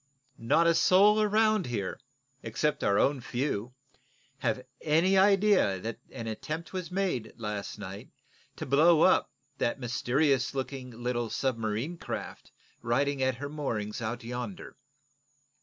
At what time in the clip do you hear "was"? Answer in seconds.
6.73-6.89